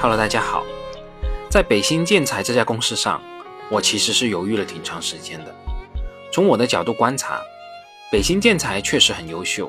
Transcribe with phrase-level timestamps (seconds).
[0.00, 0.64] Hello，大家好。
[1.50, 3.20] 在北新建材这家公司上，
[3.68, 5.52] 我其实是犹豫了挺长时间的。
[6.32, 7.42] 从我的角度观察，
[8.08, 9.68] 北新建材确实很优秀，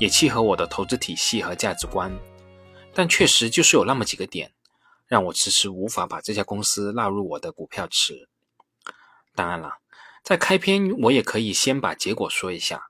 [0.00, 2.12] 也契合我的投资体系和价值观。
[2.92, 4.50] 但确实就是有那么几个点，
[5.06, 8.28] 让我迟迟无法把这家公司纳入我的股票池。
[9.36, 9.74] 当然了，
[10.24, 12.88] 在开篇我也可以先把结果说一下。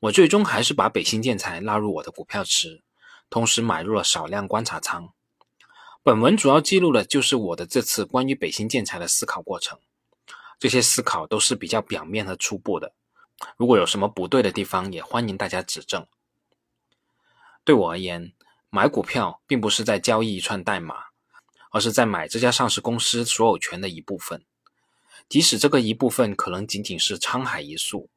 [0.00, 2.82] 我最终还是把北新建材纳入我的股票池，
[3.30, 5.14] 同时买入了少量观察仓。
[6.06, 9.76] 本文主要记录的就是我的这次关于北新建材的思考过程，
[10.56, 12.94] 这些思考都是比较表面和初步的。
[13.56, 16.06] 如果有什么不对的地方，也欢迎大家指正。
[17.64, 18.32] 对我而言，
[18.70, 21.06] 买股票并不是在交易一串代码，
[21.72, 24.44] 而是在买这家上市公司所有权的一部分，
[25.28, 28.08] 即使这个一部分可能仅仅是沧海一粟。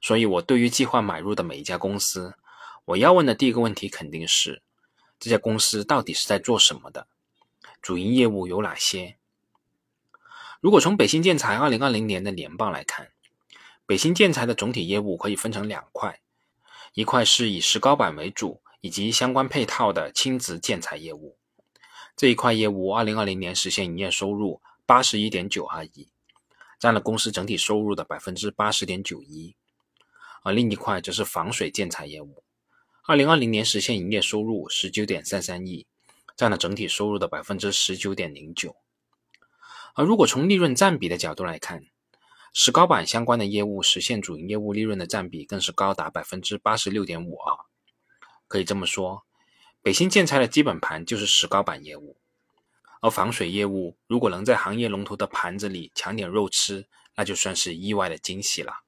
[0.00, 2.36] 所以，我对于计划买入的每一家公司，
[2.86, 4.62] 我要问的第一个问题肯定是。
[5.20, 7.06] 这家公司到底是在做什么的？
[7.82, 9.16] 主营业务有哪些？
[10.60, 13.10] 如果从北新建材二零二零年的年报来看，
[13.86, 16.20] 北新建材的总体业务可以分成两块，
[16.94, 21.36] 一块是以石膏板为主以及相关配套的轻质建材业务，
[22.16, 26.08] 这一块业务二零二零年实现营业收入八十一点九二亿，
[26.78, 29.54] 占了公司整体收入的百分之八十点九一，
[30.42, 32.42] 而另一块则是防水建材业务。
[33.08, 35.86] 二零二零年实现营业收入十九点三三亿，
[36.36, 38.76] 占了整体收入的百分之十九点零九。
[39.94, 41.86] 而如果从利润占比的角度来看，
[42.52, 47.56] 石膏板相关的业务实现主营业务利润的占比更是高达百分之八十六点五二。
[48.46, 49.24] 可以这么说，
[49.80, 52.18] 北新建材的基本盘就是石膏板业务，
[53.00, 56.84] 而防水业务如果能在行业龙头的盘子里抢点肉吃，
[57.16, 58.80] 那就算是意外的惊喜了。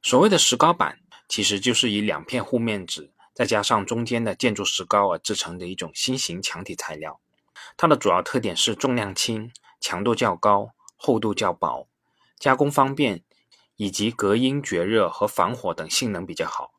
[0.00, 1.00] 所谓的石膏板。
[1.28, 7.20] 其实就是以两片护面纸，再加上中间的建筑石膏而制成的一种新型墙体材料。
[7.76, 9.50] 它的主要特点是重量轻、
[9.80, 11.88] 强度较高、厚度较薄、
[12.38, 13.22] 加工方便，
[13.76, 16.72] 以及隔音、绝热和防火等性能比较好，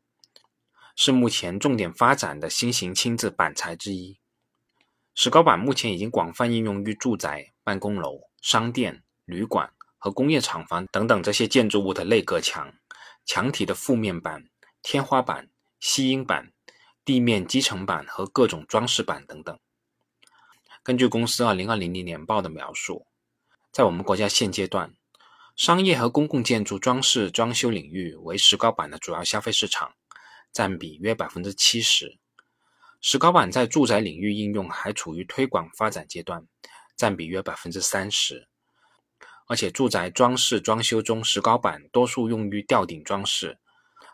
[0.96, 4.18] 是目前重点发展的新型轻质板材之一。
[5.14, 12.72] 石膏板目前已经广泛应用于住宅、办公楼、商店、旅馆和工业厂房等等这些建筑物的内隔墙。
[13.28, 14.48] 墙体的覆面板、
[14.82, 15.50] 天花板、
[15.80, 16.50] 吸音板、
[17.04, 19.60] 地面基层板和各种装饰板等等。
[20.82, 23.06] 根据公司二零二零年年报的描述，
[23.70, 24.94] 在我们国家现阶段，
[25.56, 29.92] 商业和公共建筑装饰装修领域为石膏板的主要消费市场，
[30.50, 32.18] 占比约百分之七十。
[33.02, 36.46] 石膏板在住宅领域应用还处于推广发展阶段，
[36.96, 38.48] 占比约百分之三十。
[39.48, 43.58] 而且，住宅装饰装修中，石膏板多数用于吊顶装饰。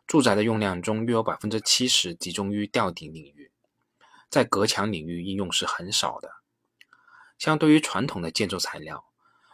[0.07, 3.51] 住宅的用量中，约有百分之七十集中于吊顶领域，
[4.31, 6.31] 在隔墙领域应用是很少的。
[7.37, 9.07] 相对于传统的建筑材料，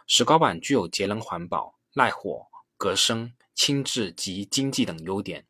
[0.05, 2.45] 石膏板具有节能环保、耐火、
[2.77, 5.47] 隔声、轻质及经济等优点。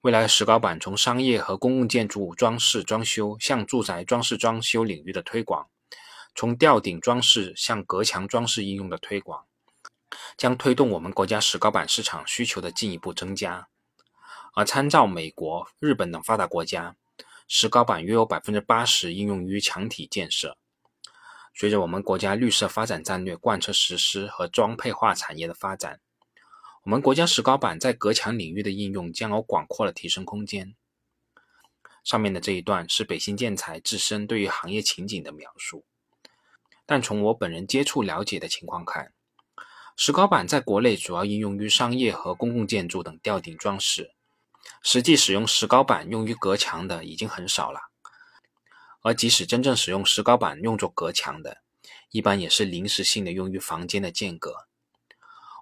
[0.00, 5.68] 未来，石膏板从商业和公共建筑装饰装修向住宅装饰装修领域的推广。
[6.36, 9.46] 从吊顶装饰向隔墙装饰应用的推广，
[10.36, 13.68] 将推动我们国家石膏板市场需求的进一步增加。
[14.52, 16.94] 而参照美国、日本等发达国家，
[17.48, 20.58] 石膏板约有百分之八十应用于墙体建设。
[21.54, 26.00] 随着我们国家绿色发展战略贯彻实施和装配化产业的发展，
[26.82, 30.74] 我们国家石膏板在隔墙领域的应用将有广阔的提升空间。
[32.04, 35.86] 上面的这一段是北新建材自身对于行业情景的描述。
[36.86, 39.12] 但从我本人接触了解的情况看，
[39.96, 44.12] 石膏板在国内主要应用于商业和公共建筑等吊顶装饰，
[44.82, 47.80] 实际使用石膏板用于隔墙的已经很少了。
[49.02, 51.58] 而即使真正使用石膏板用作隔墙的，
[52.10, 54.66] 一般也是临时性的用于房间的间隔。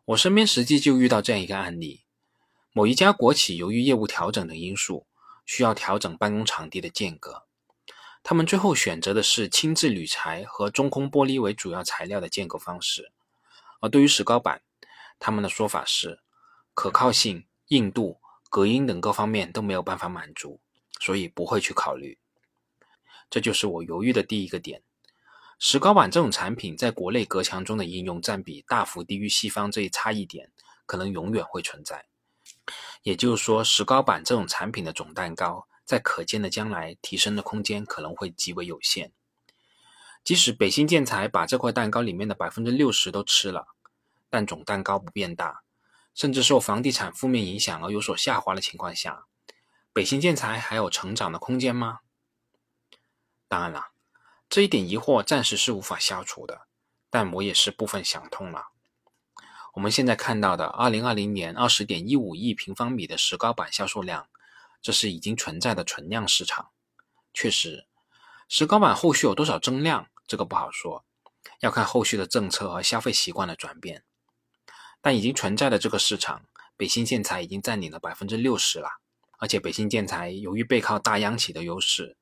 [0.06, 2.04] 我身边实际就遇到这样一个案例：
[2.72, 5.06] 某一家国企由于业务调整的因素，
[5.46, 7.46] 需要调整办公场地的间隔。
[8.26, 13.12] 他们最后选择的是轻质铝材和中空玻璃为主要材料的建构方式，
[13.80, 14.62] 而对于石膏板，
[15.18, 16.20] 他们的说法是
[16.72, 18.18] 可靠性、硬度、
[18.48, 20.58] 隔音等各方面都没有办法满足，
[20.98, 22.18] 所以不会去考虑。
[23.28, 24.82] 这就是我犹豫的第一个点：
[25.58, 30.50] 石膏板这种产品在国内隔墙中的应用占比大幅低于西方，这一差异点
[30.86, 32.06] 可能永远会存在。
[33.02, 35.68] 也就是说，石膏板这种产品的总蛋糕。
[35.84, 39.12] 在可见的将来，提升的空间可能会极为有限。
[40.22, 43.68] 即使北新建材把这块蛋糕里面的百分之六十都吃了，
[44.30, 45.62] 但总蛋糕不变大，
[46.14, 49.26] 甚至受房地产负面影响而有所下滑的情况下，
[49.92, 52.00] 北新建材还有成长的空间吗？
[53.46, 53.88] 当然了，
[54.48, 56.62] 这一点疑惑暂时是无法消除的，
[57.10, 58.68] 但我也是部分想通了。
[59.74, 64.28] 我们现在看到的2020年20.15亿平方米的石膏板销售量，
[64.84, 66.70] 这是已经存在的存量市场。
[67.32, 67.86] 确实，
[68.50, 71.06] 石膏板后续有多少增量，这个不好说，
[71.60, 74.04] 要看后续的政策和消费习惯的转变。
[75.00, 76.44] 但已经存在的这个市场，
[76.76, 79.00] 北新建材已经占领了百分之六十了。
[79.38, 82.18] 而且北新建材由于背靠大央企的优势，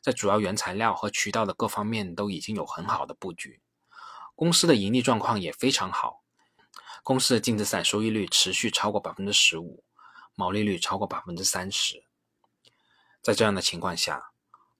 [0.00, 3.60] 在主要原材料和渠道的各方面都已经有很好的布局，
[4.36, 6.22] 公司的盈利状况也非常好。
[7.02, 9.82] 公司的净资产收益率持续超过百分之十五，
[10.36, 12.04] 毛利率超过百分之三十。
[13.20, 14.30] 在这样的情况下，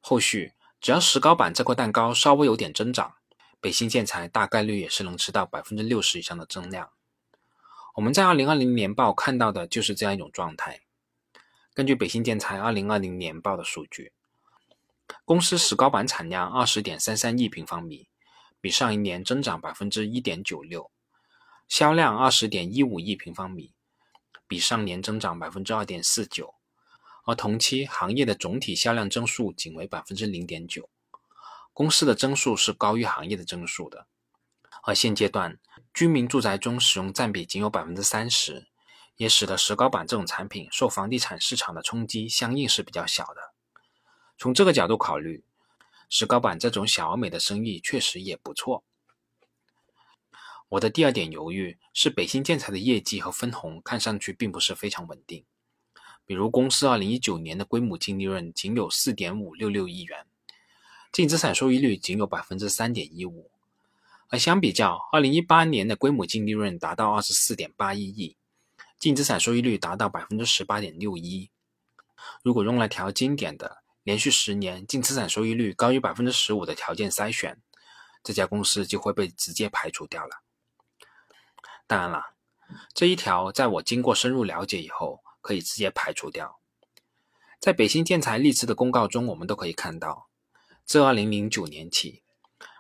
[0.01, 3.15] 后续只要石膏板这块蛋糕稍微有点增长，
[3.61, 6.93] 北新建材大概率也是能吃到百分之六十以上的增量。
[7.95, 10.83] 我们在二零二零年报看到的就是这样一种状态。
[11.75, 14.13] 根据北新建材二零二零年报的数据，
[15.25, 18.09] 公司石膏板产量二十点三三亿平方米，
[18.61, 20.91] 比上一年增长百分之一点九六。
[21.69, 23.73] 销量二十点一五亿平方米，
[24.49, 26.55] 比上年增长百分之二点四九，
[27.25, 30.89] 而同期行业的总体销量增速仅为百分之零点九，
[31.73, 34.07] 公司的增速是高于行业的增速的。
[34.85, 35.59] 而现阶段
[35.93, 38.69] 居民住宅中使用占比仅有百分之三十，
[39.17, 43.53] 也使得石膏板这种产品受房地产市场的冲击相应是比较小的。
[44.39, 45.43] 从这个角度考虑，
[46.09, 48.85] 石膏板这种小而美的生意确实也不错。
[50.69, 55.45] 我的第二点犹豫是北新建材的业绩和分红看上去并不是非常稳定。
[56.25, 60.27] 比如公司二零一九年的归母净利润仅有四点五六六亿元，
[61.13, 63.49] 净资产收益率仅有百分之三点一五，
[64.29, 68.37] 而相比较二零一八年的归母净利润达到二十四点八一亿，
[68.99, 71.49] 净资产收益率达到百分之十八点六一。
[72.43, 77.63] 如果用来调经典的连续十年净资产收益率高于百分之十五的条件筛选，
[78.25, 80.43] 这家公司就会被直接排除掉了。
[81.87, 82.35] 当然了，
[82.95, 86.59] 这一条在我经过深入了解以后，可以直接排除掉。
[87.61, 90.29] 在北新建材历次的公告中，我们都可以看到，
[90.85, 92.23] 自二零零九年起，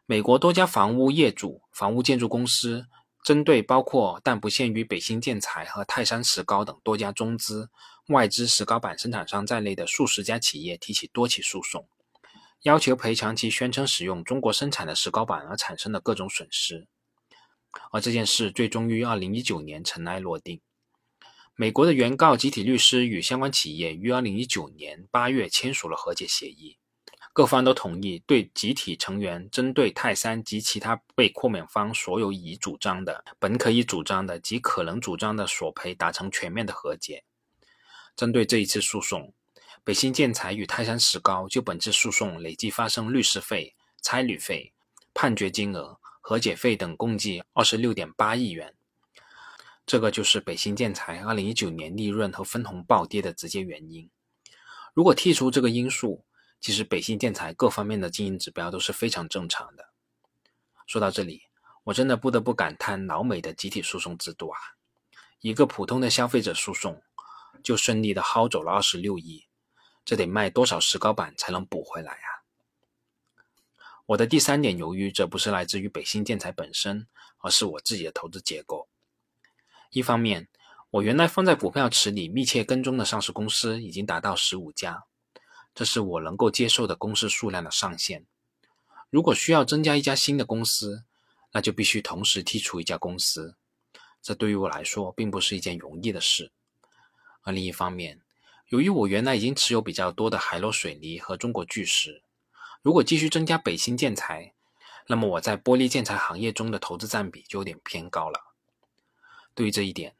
[0.06, 2.86] 美国多家房屋业主、房屋建筑公司，
[3.24, 7.70] 针对包括但不限于北新建材和泰山石膏等多家中资、
[8.08, 11.88] 外资石膏板生产商在内的数十家企业提起多起诉讼，
[12.62, 16.86] 要求赔偿其宣称使用中国生产的石膏板而产生的各种损失。
[17.92, 20.60] 而这件事最终于二零一九年尘埃落定。
[21.54, 26.76] 美国的原告集体律师与相关企业于二零一九年八月签署了和解协议，
[27.32, 37.24] 各方都同意对集体成员针对泰山及其他被豁免方所有已主张的、本可以主张的及可能主张的索赔达成全面的和解。
[38.14, 39.32] 针对这一次诉讼，
[39.82, 44.74] 北新建材与泰山石膏就本次诉讼累计发生律师费、差旅费、
[45.14, 45.98] 判决金额。
[46.28, 48.74] 和解费等共计二十六点八亿元，
[49.86, 54.10] 这个就是北新建材二零一九年利润和分红暴跌的直接原因。
[54.92, 56.24] 如果剔除这个因素，
[56.60, 59.90] 其实北新建材各方面的经营指标都是非常正常的。
[60.88, 61.42] 说到这里，
[61.84, 64.58] 我真的不得不感叹老美的集体诉讼制度啊！
[65.38, 67.00] 一个普通的消费者诉讼
[67.62, 69.46] 就顺利的薅走了二十六亿，
[70.04, 72.35] 这得卖多少石膏板才能补回来啊？
[74.06, 77.08] 我的第三点犹豫，则不是来自于北新建材本身，
[77.38, 78.86] 而是我自己的投资结构。
[79.90, 80.46] 一方面，
[80.90, 85.02] 我原来放在股票池里密切跟踪的上市公司已经达到十五家，
[85.74, 88.24] 这是我能够接受的公司数量的上限。
[89.10, 91.02] 如果需要增加一家新的公司，
[91.50, 93.56] 那就必须同时剔除一家公司，
[94.22, 96.52] 这对于我来说并不是一件容易的事。
[97.42, 98.20] 而另一方面，
[98.68, 102.22] 由于我原来已经持有比较多的海螺水泥和中国巨石。
[102.86, 104.54] 如果继续增加北新建材，
[105.08, 108.54] 那么我在玻璃建材行业中的投资占比就有点偏高了。
[109.56, 110.14] 对于这一点，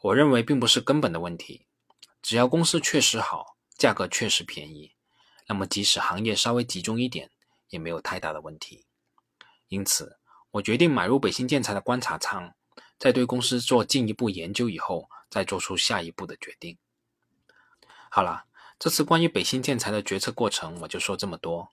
[0.00, 1.66] 我认为并不是根本的问题。
[2.22, 4.92] 只要公司确实好，价格确实便宜，
[5.48, 7.32] 那么即使行业稍微集中一点，
[7.70, 8.84] 也没有太大的问题。
[9.66, 10.16] 因此，
[10.52, 12.54] 我决定买入北新建材的观察仓，
[12.96, 16.78] 在对公司做进一步研究以后，再做出下一步的决定。
[18.08, 18.44] 好了，
[18.78, 21.72] 这次关于北新建材的决策过程，我就说这么多。